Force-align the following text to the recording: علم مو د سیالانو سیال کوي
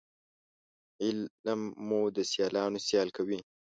علم 1.03 1.61
مو 1.87 2.01
د 2.15 2.17
سیالانو 2.31 2.79
سیال 2.87 3.09
کوي 3.17 3.39